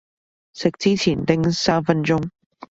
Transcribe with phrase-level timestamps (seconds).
[0.53, 2.31] 食之前叮三分鐘